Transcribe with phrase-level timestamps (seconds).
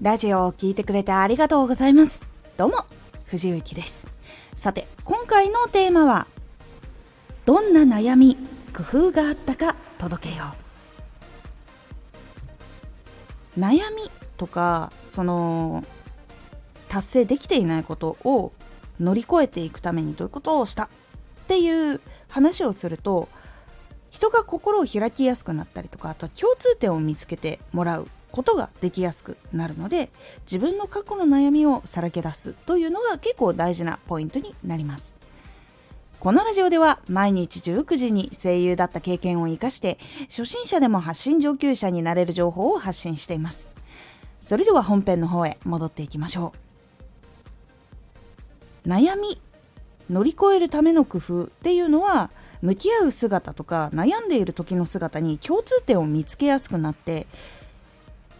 [0.00, 2.24] ラジオを聴いてくれてありがとうございます。
[2.56, 2.84] どうも、
[3.24, 4.06] 藤幸です。
[4.54, 6.28] さて、今回のテーマは、
[7.44, 8.36] どんな悩み、
[8.72, 10.54] 工夫があったか届けよ
[13.56, 13.60] う。
[13.60, 15.82] 悩みとか、その、
[16.88, 18.52] 達成できていないことを
[19.00, 20.84] 乗り越えていくためにどういうことをした？
[20.84, 20.88] っ
[21.48, 23.28] ていう話をすると、
[24.10, 28.06] 人が心を開きやすくなったりとかあとは共通点を見つけてもらう
[28.38, 30.10] ことができやすくなるので
[30.42, 35.16] 自分の過去の悩みをさらけ出すというのが結構大事なポイントになります。
[36.20, 43.70] このラジオでは毎日19時に声優だった経験を生かして初心者でも発信上級者になれる情報を発信しています。
[44.40, 46.52] それでは本編の方へ戻っていきましょ
[48.86, 48.88] う。
[48.88, 49.40] 悩み
[50.08, 52.30] 乗り越えるための工夫っていうのは
[52.62, 57.26] 向き合う姿とか悩んでいる時の姿に共通点を見つけやすくなって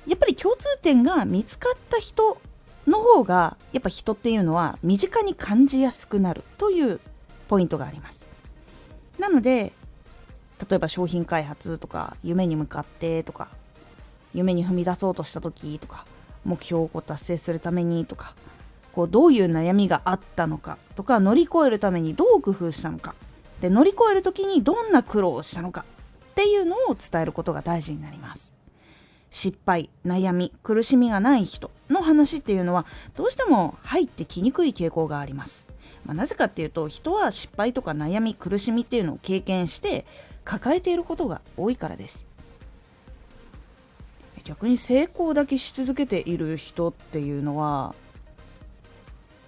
[0.09, 2.41] やっぱり共通点が見つかった人
[2.87, 7.01] の方がやっぱ人っていうのは身近に感じやすくなるという
[7.49, 8.27] ポイントがあります。
[9.19, 9.73] なので
[10.69, 13.49] 例えば商品開発とか夢に向かってとか
[14.35, 16.05] 夢に踏み出そうとした時とか
[16.45, 18.35] 目標を達成するためにとか
[18.93, 23.15] こうどういう悩みがあったのかとか乗り越えるためにどう工夫したのか
[23.61, 25.85] で乗り越える時にどんな苦労をしたのか
[26.33, 28.58] っていうのを伝えることが大事になります。
[29.31, 35.67] 失敗悩み苦しみがない人の話っていうのはどうしても入ってきにくい傾向があります、
[36.05, 40.05] まあ、なぜかっていうと人は失敗とか悩み苦しみっていうのを経験して
[40.45, 42.27] 抱えていることが多いからです。
[44.45, 47.95] 逆に成功だけし続けている人っていうのは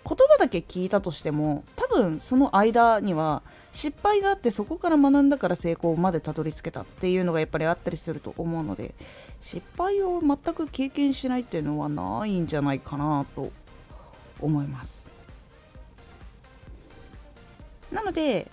[0.06, 8.94] 言葉だけ聞いたとしても多分その間には失敗があってそこから学んだから成功までたどり着けたっていうのがやっぱりあったりすると思うので
[9.40, 13.52] 失敗を全く経験しないっていうのはないんじゃないかなと
[14.40, 15.10] 思います。
[17.92, 18.50] なので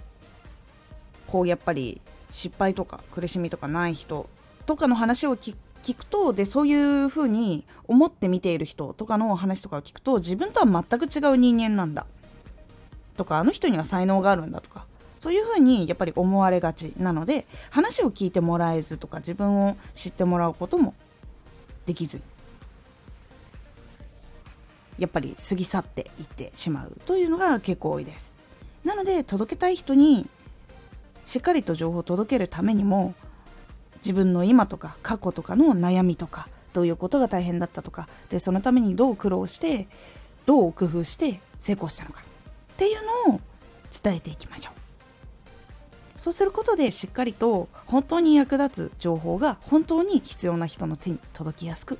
[1.28, 4.30] こうやっぱり失敗とか苦しみとかない人
[4.66, 5.56] とかの話を聞
[5.88, 12.06] 聞くとでそういうふうに思って見ている人とかの話とかを聞くと自分とは全く違う人間なんだ。
[13.16, 14.86] とかあの人には才能があるんだとか。
[15.22, 20.94] そういうふうにやっぱり思われがちなので話を聞いてもらえずとか自分を知ってもらうことも
[21.88, 22.22] できず
[25.00, 28.36] やっぱり過ぎ去っていってしまうというのが結構多いです。
[28.84, 30.30] なので届けたい人に
[31.26, 33.16] しっかりと情報を届けるためにも
[34.08, 39.90] 自分の今とか過去とかの悩みとかどういうことが大変だったとかでそのためにどう苦労して
[40.46, 43.42] どう工夫して成功したのかっていうのを
[44.02, 46.20] 伝えていきましょう。
[46.20, 52.00] そうすることでしっかりと本当に役立つ情報が本当に必要な人の手に届きやすく